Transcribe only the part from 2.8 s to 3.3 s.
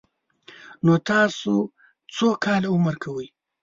کوئ؟